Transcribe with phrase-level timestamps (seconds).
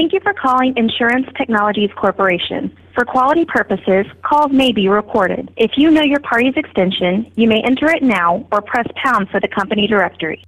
[0.00, 2.74] Thank you for calling Insurance Technologies Corporation.
[2.94, 5.52] For quality purposes, calls may be recorded.
[5.58, 9.40] If you know your party's extension, you may enter it now or press pound for
[9.40, 10.42] the company directory.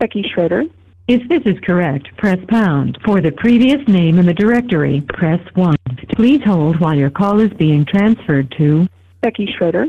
[0.00, 0.64] Becky Schroeder.
[1.06, 2.98] If this is correct, press pound.
[3.04, 5.76] For the previous name in the directory, press 1.
[6.16, 8.88] Please hold while your call is being transferred to
[9.20, 9.86] Becky Schroeder.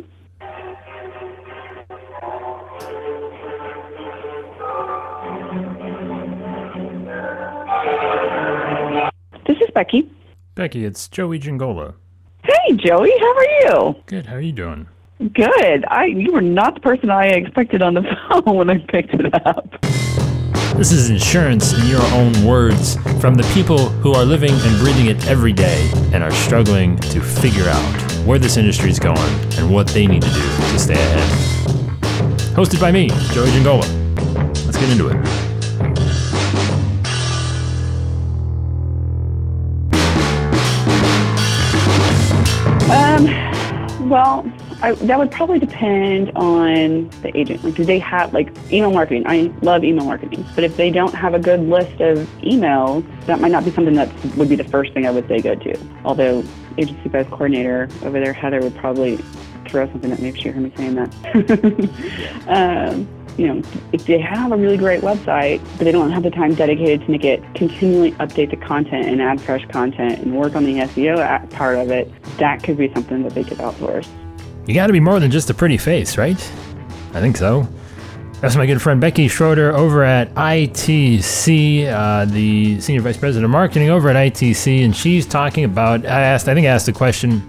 [9.75, 10.09] Becky.
[10.55, 11.95] Becky, it's Joey Giangola.
[12.43, 13.95] Hey, Joey, how are you?
[14.05, 14.25] Good.
[14.25, 14.87] How are you doing?
[15.33, 15.85] Good.
[15.89, 19.33] I you were not the person I expected on the phone when I picked it
[19.45, 19.69] up.
[20.77, 25.07] This is insurance in your own words from the people who are living and breathing
[25.07, 29.69] it every day and are struggling to figure out where this industry is going and
[29.69, 31.29] what they need to do to stay ahead.
[32.55, 33.85] Hosted by me, Joey Giangola.
[34.65, 35.44] Let's get into it.
[44.15, 44.49] Well,
[44.81, 47.65] I, that would probably depend on the agent.
[47.65, 49.23] Like, do they have like email marketing?
[49.25, 53.41] I love email marketing, but if they don't have a good list of emails, that
[53.41, 55.77] might not be something that would be the first thing I would say go to.
[56.05, 56.45] Although
[56.77, 59.17] agency vice coordinator over there, Heather, would probably
[59.67, 61.11] throw something at me if she heard me saying that.
[62.47, 66.31] um, you know, if they have a really great website, but they don't have the
[66.31, 70.55] time dedicated to make it continually update the content and add fresh content and work
[70.55, 74.07] on the SEO part of it, that could be something that they could outsource.
[74.67, 76.39] You got to be more than just a pretty face, right?
[77.13, 77.67] I think so.
[78.41, 83.51] That's my good friend Becky Schroeder over at ITC, uh, the Senior Vice President of
[83.51, 86.05] Marketing over at ITC, and she's talking about.
[86.05, 87.39] I asked, I think I asked the question,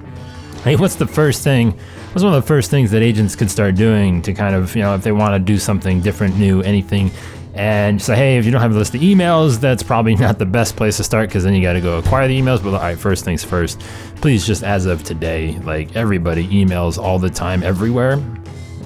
[0.63, 1.79] hey, what's the first thing?
[2.17, 4.81] What's one of the first things that agents could start doing to kind of, you
[4.81, 7.11] know, if they want to do something different, new, anything?
[7.53, 10.47] And say, hey, if you don't have a list of emails, that's probably not the
[10.47, 12.65] best place to start because then you got to go acquire the emails.
[12.65, 13.81] But all right, first things first,
[14.23, 18.19] please just as of today, like everybody emails all the time, everywhere.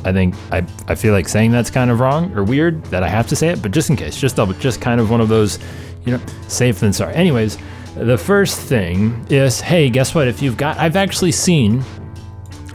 [0.04, 3.08] I think I, I feel like saying that's kind of wrong or weird that I
[3.08, 5.28] have to say it, but just in case, just double, just kind of one of
[5.28, 5.60] those,
[6.04, 7.14] you know, safe than sorry.
[7.14, 7.58] Anyways,
[7.94, 10.26] the first thing is, hey, guess what?
[10.26, 11.84] If you've got, I've actually seen,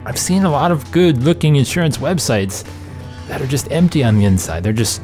[0.06, 2.64] I've seen a lot of good looking insurance websites
[3.26, 4.62] that are just empty on the inside.
[4.62, 5.02] They're just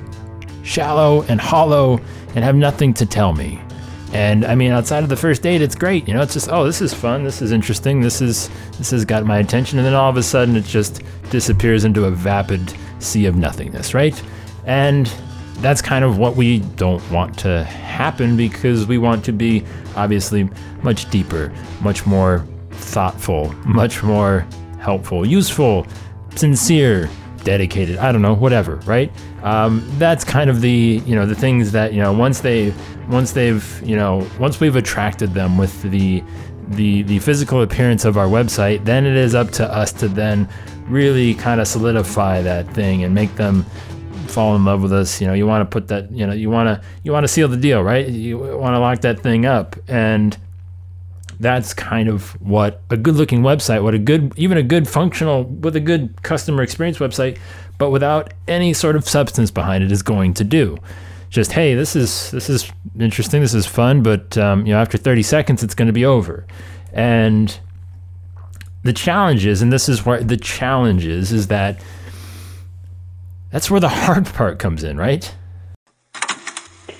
[0.62, 2.00] shallow and hollow
[2.36, 3.60] and have nothing to tell me.
[4.12, 6.06] And I mean, outside of the first date, it's great.
[6.06, 7.24] You know, it's just, oh, this is fun.
[7.24, 8.00] This is interesting.
[8.00, 8.48] This is
[8.78, 9.80] this has got my attention.
[9.80, 13.94] And then all of a sudden, it just disappears into a vapid sea of nothingness,
[13.94, 14.22] right?
[14.66, 15.12] And
[15.56, 19.64] that's kind of what we don't want to happen because we want to be
[19.96, 20.48] obviously
[20.84, 24.46] much deeper, much more thoughtful, much more
[24.82, 25.86] helpful, useful,
[26.34, 27.08] sincere,
[27.44, 27.98] dedicated.
[27.98, 29.10] I don't know, whatever, right?
[29.42, 32.74] Um, that's kind of the you know the things that you know once they
[33.08, 36.22] once they've you know once we've attracted them with the
[36.68, 40.48] the the physical appearance of our website, then it is up to us to then
[40.88, 43.64] really kind of solidify that thing and make them
[44.26, 45.20] fall in love with us.
[45.20, 47.28] You know, you want to put that, you know, you want to you want to
[47.28, 48.06] seal the deal, right?
[48.08, 50.36] You want to lock that thing up, and
[51.42, 55.42] that's kind of what a good looking website, what a good, even a good functional,
[55.44, 57.36] with a good customer experience website,
[57.78, 60.78] but without any sort of substance behind it is going to do.
[61.30, 62.70] Just hey, this is this is
[63.00, 66.04] interesting, this is fun, but um, you know, after 30 seconds, it's going to be
[66.04, 66.46] over,
[66.92, 67.58] and
[68.84, 71.82] the challenge is, and this is where the challenge is, is that
[73.50, 75.34] that's where the hard part comes in, right?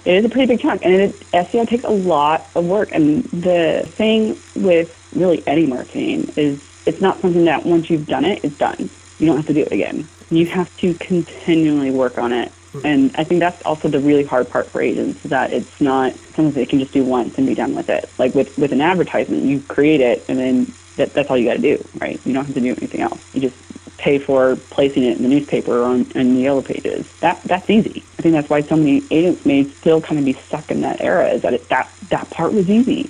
[0.04, 2.90] It is a pretty big chunk, and it, SEO takes a lot of work.
[2.92, 8.24] And the thing with really any marketing is it's not something that once you've done
[8.24, 8.90] it, it's done.
[9.18, 10.08] You don't have to do it again.
[10.30, 12.50] You have to continually work on it.
[12.72, 12.86] Hmm.
[12.86, 16.14] And I think that's also the really hard part for agents is that it's not
[16.14, 18.10] something they can just do once and be done with it.
[18.18, 21.54] Like with, with an advertisement, you create it and then that, that's all you got
[21.54, 22.20] to do, right?
[22.24, 23.22] You don't have to do anything else.
[23.34, 23.61] You just
[24.02, 27.10] pay for placing it in the newspaper or on in the yellow pages.
[27.20, 28.02] That that's easy.
[28.18, 31.00] I think that's why so many agents may still kind of be stuck in that
[31.00, 31.28] era.
[31.28, 33.08] Is that it, that that part was easy.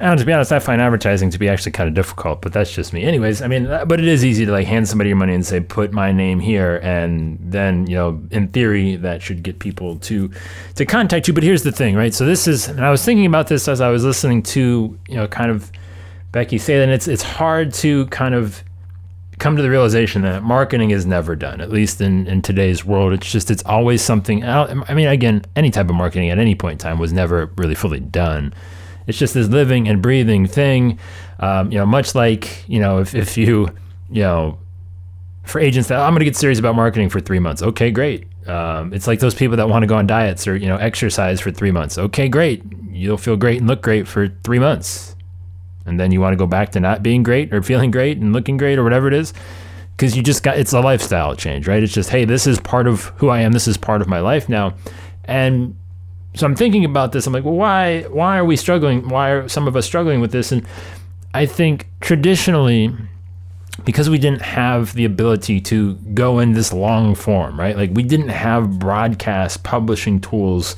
[0.00, 2.72] And to be honest, I find advertising to be actually kind of difficult, but that's
[2.72, 3.02] just me.
[3.02, 5.44] Anyways, I mean, uh, but it is easy to like hand somebody your money and
[5.44, 9.98] say, put my name here, and then you know, in theory, that should get people
[9.98, 10.30] to
[10.76, 11.34] to contact you.
[11.34, 12.14] But here's the thing, right?
[12.14, 15.16] So this is, and I was thinking about this as I was listening to you
[15.16, 15.70] know, kind of
[16.32, 18.62] Becky say that it's it's hard to kind of
[19.38, 23.12] come to the realization that marketing is never done at least in, in today's world.
[23.12, 26.72] It's just it's always something i mean again any type of marketing at any point
[26.72, 28.52] in time was never really fully done.
[29.06, 30.98] It's just this living and breathing thing.
[31.40, 33.68] Um, you know much like you know if, if you
[34.10, 34.58] you know
[35.44, 37.62] for agents that i'm going to get serious about marketing for three months.
[37.62, 38.26] Okay great.
[38.48, 41.40] Um, it's like those people that want to go on diets or you know exercise
[41.40, 41.98] for three months.
[41.98, 45.14] Okay, great, you'll feel great and look great for three months,
[45.88, 48.32] and then you want to go back to not being great or feeling great and
[48.32, 49.32] looking great or whatever it is,
[49.96, 51.82] because you just got it's a lifestyle change, right?
[51.82, 53.52] It's just hey, this is part of who I am.
[53.52, 54.74] This is part of my life now,
[55.24, 55.76] and
[56.34, 57.26] so I'm thinking about this.
[57.26, 59.08] I'm like, well, why why are we struggling?
[59.08, 60.52] Why are some of us struggling with this?
[60.52, 60.66] And
[61.34, 62.94] I think traditionally
[63.84, 67.76] because we didn't have the ability to go in this long form, right?
[67.76, 70.76] Like we didn't have broadcast publishing tools,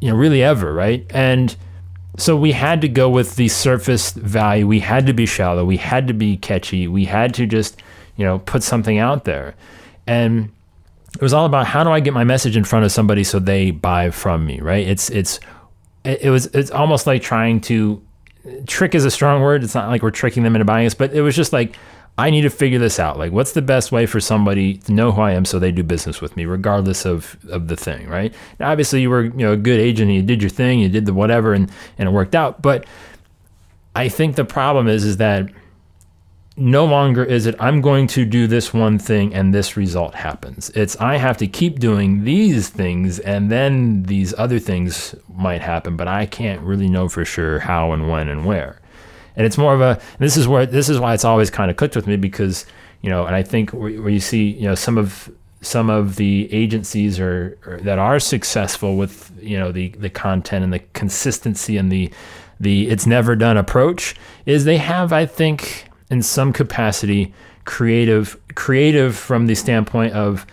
[0.00, 1.06] you know, really ever, right?
[1.10, 1.56] And
[2.16, 4.66] so we had to go with the surface value.
[4.66, 5.64] We had to be shallow.
[5.64, 6.88] We had to be catchy.
[6.88, 7.80] We had to just,
[8.16, 9.54] you know, put something out there.
[10.06, 10.52] And
[11.14, 13.38] it was all about how do I get my message in front of somebody so
[13.38, 14.86] they buy from me, right?
[14.86, 15.40] It's it's
[16.04, 18.02] it was it's almost like trying to
[18.66, 19.64] trick is a strong word.
[19.64, 21.76] It's not like we're tricking them into buying us, but it was just like,
[22.18, 23.18] I need to figure this out.
[23.18, 25.82] Like, what's the best way for somebody to know who I am so they do
[25.82, 28.34] business with me, regardless of, of the thing, right?
[28.58, 30.88] Now, obviously, you were you know a good agent and you did your thing, you
[30.88, 32.62] did the whatever, and and it worked out.
[32.62, 32.86] But
[33.94, 35.50] I think the problem is is that
[36.56, 40.70] no longer is it I'm going to do this one thing and this result happens.
[40.70, 45.96] It's I have to keep doing these things and then these other things might happen,
[45.96, 48.80] but I can't really know for sure how and when and where.
[49.36, 51.76] And it's more of a this is where this is why it's always kind of
[51.76, 52.66] clicked with me because
[53.02, 55.30] you know, and I think where, where you see you know some of
[55.60, 60.72] some of the agencies are, that are successful with you know the the content and
[60.72, 62.10] the consistency and the
[62.58, 64.14] the it's never done approach
[64.46, 67.34] is they have I think in some capacity
[67.64, 70.46] creative creative from the standpoint of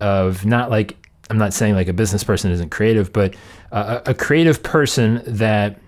[0.00, 0.96] of not like
[1.28, 3.34] I'm not saying like a business person isn't creative, but
[3.72, 5.78] a creative person that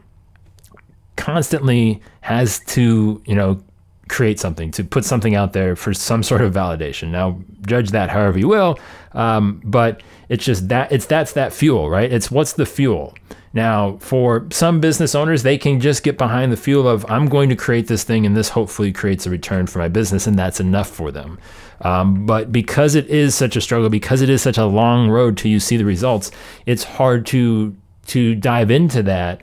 [1.18, 3.62] constantly has to you know
[4.08, 7.08] create something to put something out there for some sort of validation.
[7.08, 8.78] Now judge that however you will,
[9.12, 12.10] um, but it's just that it's that's that fuel, right?
[12.10, 13.14] It's what's the fuel.
[13.54, 17.48] Now, for some business owners, they can just get behind the fuel of, I'm going
[17.48, 20.60] to create this thing and this hopefully creates a return for my business, and that's
[20.60, 21.38] enough for them.
[21.80, 25.38] Um, but because it is such a struggle, because it is such a long road
[25.38, 26.30] till you see the results,
[26.66, 27.74] it's hard to
[28.08, 29.42] to dive into that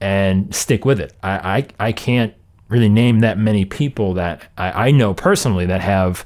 [0.00, 1.12] and stick with it.
[1.22, 2.34] I, I, I can't
[2.68, 6.24] really name that many people that I, I know personally that have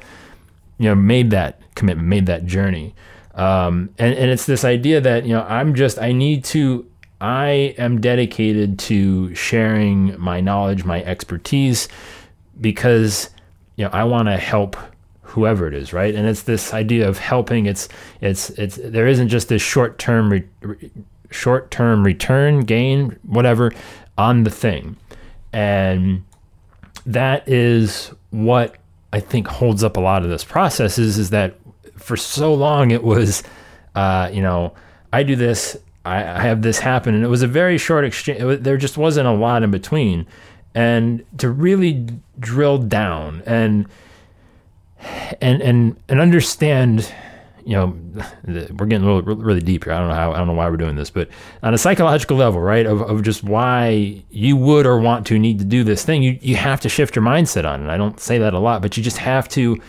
[0.78, 2.94] you know made that commitment, made that journey.
[3.34, 6.90] Um, and, and it's this idea that you know I'm just I need to
[7.20, 11.88] I am dedicated to sharing my knowledge, my expertise,
[12.60, 13.30] because
[13.76, 14.76] you know I want to help
[15.22, 16.14] whoever it is, right?
[16.14, 17.66] And it's this idea of helping.
[17.66, 17.88] It's
[18.20, 20.30] it's it's there isn't just this short term
[20.62, 20.90] re,
[21.30, 23.72] short term return gain, whatever,
[24.18, 24.96] on the thing,
[25.52, 26.24] and
[27.06, 28.76] that is what
[29.12, 30.98] I think holds up a lot of this process.
[30.98, 31.56] Is is that
[31.96, 33.42] for so long it was,
[33.94, 34.74] uh, you know,
[35.12, 38.42] I do this I, I have this happen, and it was a very short exchange.
[38.42, 40.26] Was, there just wasn't a lot in between,
[40.74, 42.06] and to really
[42.38, 43.86] drill down and
[45.40, 47.12] and and and understand
[47.64, 47.96] you know
[48.46, 50.76] we're getting little really deep here i don't know how i don't know why we're
[50.76, 51.28] doing this but
[51.62, 55.58] on a psychological level right of, of just why you would or want to need
[55.58, 58.20] to do this thing you you have to shift your mindset on it i don't
[58.20, 59.80] say that a lot but you just have to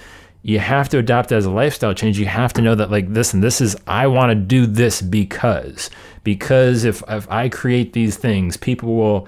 [0.43, 2.17] you have to adopt as a lifestyle change.
[2.17, 5.01] You have to know that like this and this is I want to do this
[5.01, 5.89] because
[6.23, 9.27] because if if I create these things, people will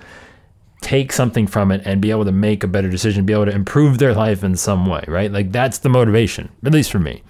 [0.82, 3.56] take something from it and be able to make a better decision, be able to
[3.56, 5.32] improve their life in some way, right?
[5.32, 7.24] Like that's the motivation, at least for me.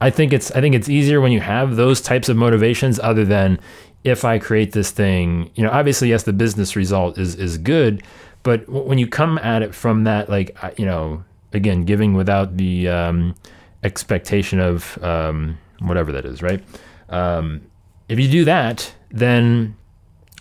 [0.00, 3.24] I think it's I think it's easier when you have those types of motivations other
[3.24, 3.58] than
[4.04, 8.02] if I create this thing, you know, obviously yes the business result is is good,
[8.42, 12.88] but when you come at it from that like you know, again, giving without the
[12.88, 13.34] um,
[13.82, 16.62] expectation of um, whatever that is, right?
[17.08, 17.62] Um,
[18.08, 19.76] if you do that, then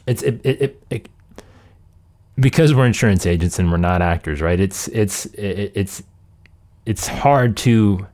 [0.05, 1.09] it's it, it, it, it,
[2.37, 4.59] because we're insurance agents and we're not actors, right?
[4.59, 6.03] It's it's it's
[6.85, 8.05] it's hard to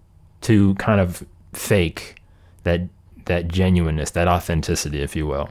[0.42, 2.22] to kind of fake
[2.64, 2.82] that
[3.26, 5.50] that genuineness, that authenticity, if you will.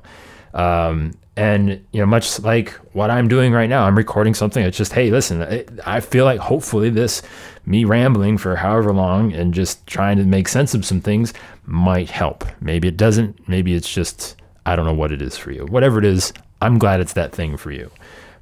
[0.54, 4.64] Um, and you know, much like what I'm doing right now, I'm recording something.
[4.64, 7.22] It's just, hey, listen, I feel like hopefully this
[7.64, 11.32] me rambling for however long and just trying to make sense of some things
[11.66, 12.44] might help.
[12.60, 13.48] Maybe it doesn't.
[13.48, 15.66] Maybe it's just I don't know what it is for you.
[15.66, 17.90] Whatever it is, I'm glad it's that thing for you.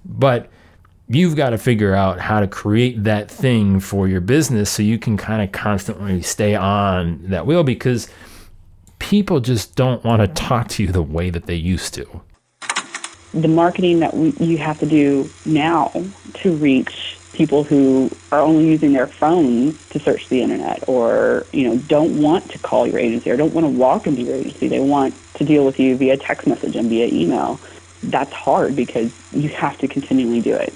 [0.05, 0.51] But
[1.09, 4.99] you've got to figure out how to create that thing for your business so you
[4.99, 8.09] can kind of constantly stay on that wheel because
[8.99, 12.21] people just don't want to talk to you the way that they used to.
[13.33, 15.93] The marketing that we, you have to do now
[16.35, 21.69] to reach people who are only using their phones to search the internet or you
[21.69, 24.69] know don't want to call your agency or don't want to walk into your agency.
[24.69, 27.61] They want to deal with you via text message and via email.
[28.03, 30.75] That's hard because you have to continually do it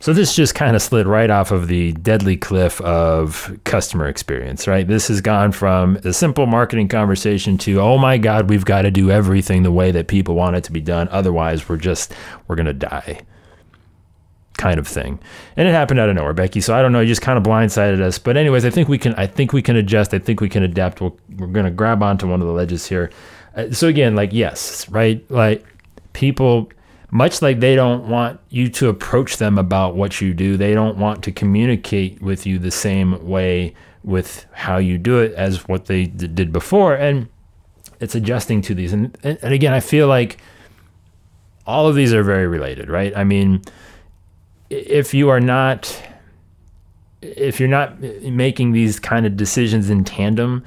[0.00, 4.66] so this just kind of slid right off of the deadly cliff of customer experience,
[4.66, 4.88] right?
[4.88, 8.90] This has gone from a simple marketing conversation to, oh my God, we've got to
[8.90, 11.06] do everything the way that people want it to be done.
[11.10, 12.14] Otherwise, we're just,
[12.48, 13.20] we're going to die
[14.60, 15.18] kind of thing.
[15.56, 16.60] And it happened out of nowhere, Becky.
[16.60, 18.18] So I don't know, you just kind of blindsided us.
[18.18, 20.12] But anyways, I think we can I think we can adjust.
[20.12, 21.00] I think we can adapt.
[21.00, 23.10] we we are going to grab onto one of the ledges here.
[23.56, 25.28] Uh, so again, like yes, right?
[25.30, 25.64] Like
[26.12, 26.70] people
[27.10, 30.96] much like they don't want you to approach them about what you do, they don't
[30.96, 35.86] want to communicate with you the same way with how you do it as what
[35.86, 36.94] they d- did before.
[36.94, 37.28] And
[37.98, 38.92] it's adjusting to these.
[38.92, 40.38] And, and, and again, I feel like
[41.66, 43.16] all of these are very related, right?
[43.16, 43.62] I mean,
[44.70, 46.00] if you are not
[47.22, 50.64] if you're not making these kind of decisions in tandem,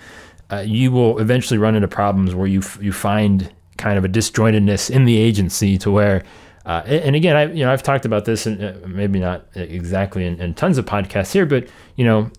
[0.52, 4.10] uh, you will eventually run into problems where you f- you find kind of a
[4.10, 6.24] disjointedness in the agency to where
[6.66, 10.26] uh, and again I you know I've talked about this and uh, maybe not exactly
[10.26, 12.32] in, in tons of podcasts here but you know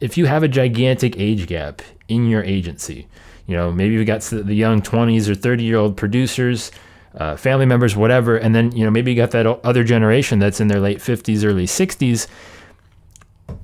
[0.00, 3.08] if you have a gigantic age gap in your agency
[3.46, 6.70] you know maybe you've got the young 20s or 30 year old producers
[7.16, 10.60] uh, family members, whatever, and then you know maybe you got that other generation that's
[10.60, 12.26] in their late 50s, early 60s.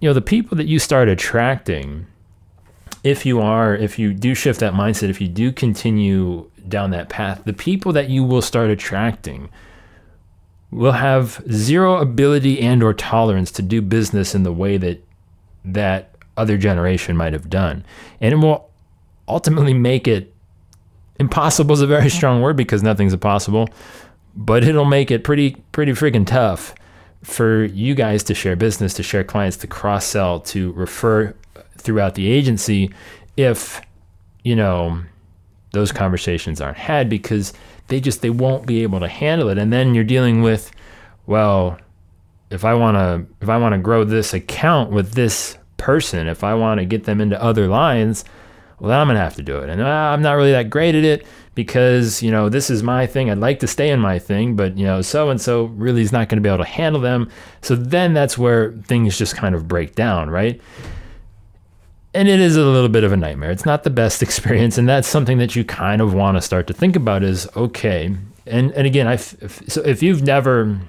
[0.00, 2.06] You know, the people that you start attracting,
[3.04, 7.09] if you are, if you do shift that mindset, if you do continue down that
[7.09, 9.49] path, the people that you will start attracting
[10.71, 15.02] will have zero ability and or tolerance to do business in the way that
[15.64, 17.85] that other generation might have done,
[18.21, 18.71] and it will
[19.28, 20.32] ultimately make it
[21.18, 23.68] impossible is a very strong word because nothing's impossible,
[24.35, 26.75] but it'll make it pretty pretty freaking tough
[27.23, 31.35] for you guys to share business, to share clients, to cross sell, to refer
[31.76, 32.91] throughout the agency
[33.37, 33.81] if
[34.45, 35.00] you know
[35.73, 37.52] those conversations aren't had because
[37.88, 40.71] they just they won't be able to handle it and then you're dealing with
[41.26, 41.79] well
[42.50, 46.45] if I want to if I want to grow this account with this person if
[46.45, 48.25] I want to get them into other lines
[48.83, 49.71] well, then I'm going to have to do it.
[49.71, 51.25] And uh, I'm not really that great at it
[51.55, 53.31] because, you know, this is my thing.
[53.31, 56.11] I'd like to stay in my thing, but, you know, so and so really is
[56.11, 57.31] not going to be able to handle them.
[57.61, 60.61] So then that's where things just kind of break down, right?
[62.14, 63.50] And it is a little bit of a nightmare.
[63.50, 64.78] It's not the best experience.
[64.78, 68.14] And that's something that you kind of want to start to think about is okay.
[68.47, 70.81] And, and again, I so if you've never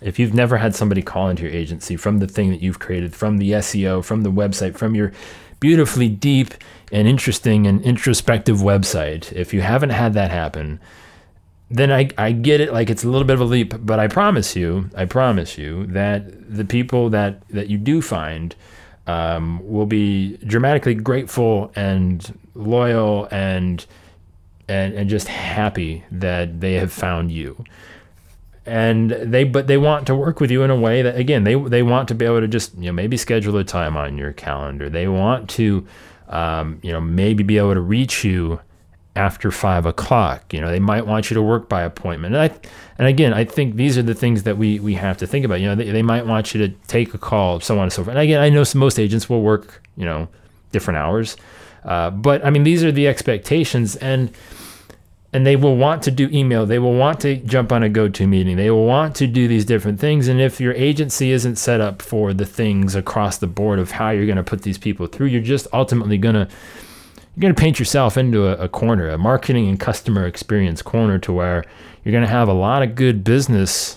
[0.00, 3.14] if you've never had somebody call into your agency from the thing that you've created,
[3.14, 5.12] from the SEO, from the website, from your
[5.60, 6.54] beautifully deep
[6.90, 10.80] and interesting and introspective website, if you haven't had that happen,
[11.70, 14.08] then I, I get it like it's a little bit of a leap, but I
[14.08, 18.54] promise you, I promise you that the people that, that you do find
[19.06, 23.84] um, will be dramatically grateful and loyal and,
[24.68, 27.64] and and just happy that they have found you.
[28.64, 31.54] And they but they want to work with you in a way that again they
[31.54, 34.32] they want to be able to just you know maybe schedule a time on your
[34.32, 34.88] calendar.
[34.88, 35.86] They want to
[36.32, 38.60] um, you know, maybe be able to reach you
[39.14, 40.52] after five o'clock.
[40.52, 42.34] You know, they might want you to work by appointment.
[42.34, 45.26] And, I, and again, I think these are the things that we, we have to
[45.26, 45.60] think about.
[45.60, 48.04] You know, they, they might want you to take a call, so on and so
[48.04, 48.16] forth.
[48.16, 50.28] And again, I know some, most agents will work, you know,
[50.70, 51.36] different hours.
[51.84, 53.96] Uh, but I mean, these are the expectations.
[53.96, 54.32] And,
[55.34, 56.66] and they will want to do email.
[56.66, 58.56] They will want to jump on a go-to meeting.
[58.56, 60.28] They will want to do these different things.
[60.28, 64.10] And if your agency isn't set up for the things across the board of how
[64.10, 66.48] you're going to put these people through, you're just ultimately going to
[67.34, 71.18] you're going to paint yourself into a, a, corner, a marketing and customer experience corner,
[71.20, 71.64] to where
[72.04, 73.96] you're going to have a lot of good business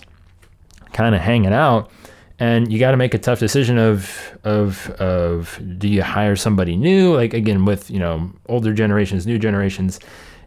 [0.92, 1.90] kind of hanging out,
[2.38, 6.76] and you got to make a tough decision of of of do you hire somebody
[6.76, 10.00] new, like again with you know older generations, new generations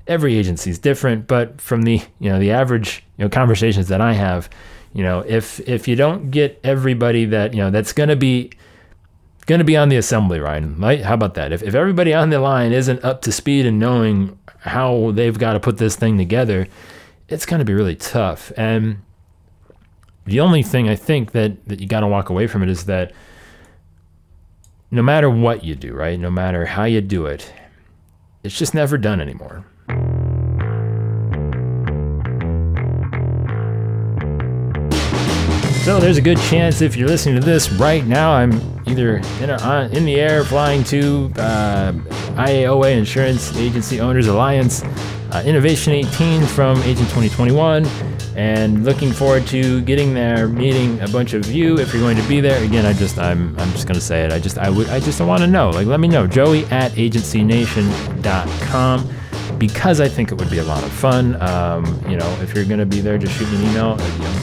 [0.09, 4.01] every agency is different, but from the you know the average you know conversations that
[4.01, 4.49] I have,
[4.93, 8.51] you know if if you don't get everybody that you know that's going to be
[9.49, 11.01] going to be on the assembly line, right?
[11.01, 11.51] How about that?
[11.51, 15.53] If if everybody on the line isn't up to speed and knowing how they've got
[15.53, 16.67] to put this thing together,
[17.27, 18.51] it's going to be really tough.
[18.55, 19.01] And
[20.25, 22.85] the only thing I think that that you got to walk away from it is
[22.85, 23.11] that
[24.91, 26.19] no matter what you do, right?
[26.19, 27.51] No matter how you do it,
[28.43, 29.65] it's just never done anymore.
[35.83, 39.49] So there's a good chance if you're listening to this right now, I'm either in,
[39.49, 41.91] a, in the air flying to uh,
[42.35, 44.83] IAOA Insurance Agency Owners Alliance,
[45.31, 47.85] uh, Innovation 18 from Agent 2021,
[48.35, 52.27] and looking forward to getting there, meeting a bunch of you if you're going to
[52.27, 52.63] be there.
[52.63, 54.31] Again, I just I'm I'm just gonna say it.
[54.31, 55.69] I just I would I just want to know.
[55.69, 56.25] Like, let me know.
[56.25, 59.09] Joey at agencynation.com
[59.57, 61.35] because I think it would be a lot of fun.
[61.41, 63.97] Um, you know, if you're gonna be there, just shoot me an email.
[63.99, 64.33] Uh, you know,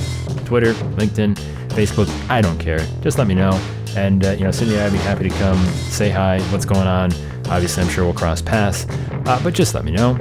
[0.45, 1.39] Twitter, LinkedIn,
[1.77, 2.09] Facebook.
[2.31, 2.81] I don't care.
[3.03, 3.53] Just let me know.
[3.97, 6.41] And uh, you know, Cindy, I'd be happy to come say hi.
[6.51, 7.13] What's going on?
[7.49, 8.87] Obviously, I'm sure we'll cross paths.
[9.27, 10.17] Uh, but just let me know.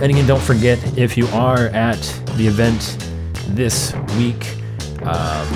[0.00, 2.00] And again, don't forget if you are at
[2.36, 2.98] the event
[3.48, 4.56] this week,
[5.04, 5.48] um,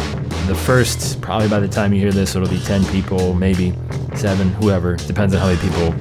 [0.46, 3.74] the first, probably by the time you hear this, it'll be 10 people, maybe
[4.14, 4.96] seven, whoever.
[4.96, 5.94] Depends on how many people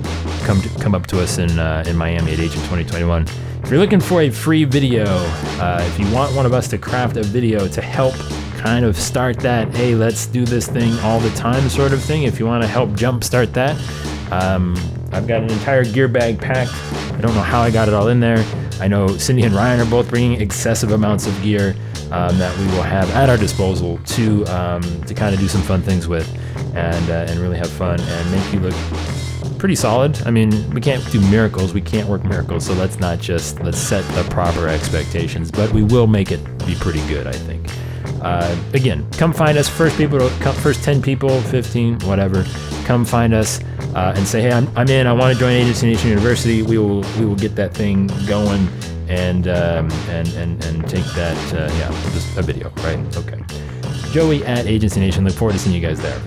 [0.46, 3.28] come to, come up to us in, uh, in Miami at Agent 2021.
[3.64, 6.78] If you're looking for a free video, uh, if you want one of us to
[6.78, 8.16] craft a video to help
[8.58, 12.24] kind of start that, hey, let's do this thing all the time sort of thing,
[12.24, 13.76] if you want to help jumpstart that,
[14.32, 14.76] um,
[15.12, 16.74] I've got an entire gear bag packed.
[17.14, 18.44] I don't know how I got it all in there.
[18.80, 21.76] I know Cindy and Ryan are both bringing excessive amounts of gear
[22.12, 25.62] um, that we will have at our disposal to um, to kind of do some
[25.62, 26.28] fun things with,
[26.76, 30.22] and uh, and really have fun and make you look pretty solid.
[30.28, 31.74] I mean, we can't do miracles.
[31.74, 32.66] We can't work miracles.
[32.66, 36.76] So let's not just let's set the proper expectations, but we will make it be
[36.76, 37.26] pretty good.
[37.26, 37.68] I think.
[38.22, 39.70] Uh, again, come find us.
[39.70, 42.46] First people, come, first ten people, fifteen, whatever.
[42.86, 43.62] Come find us
[43.96, 45.08] uh, and say, hey, I'm, I'm in.
[45.08, 46.62] I want to join Agency Nation University.
[46.62, 48.68] We will we will get that thing going
[49.08, 51.38] and um, and and and take that.
[51.54, 53.00] Uh, yeah, just a video, right?
[53.18, 53.42] Okay.
[54.12, 55.26] Joey at Agency Nation.
[55.26, 56.20] Look forward to seeing you guys there.